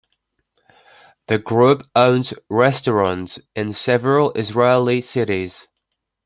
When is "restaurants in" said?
2.49-3.71